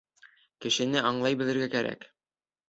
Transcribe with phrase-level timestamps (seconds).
[0.65, 2.09] Кешене аңлай белергә кәрәк.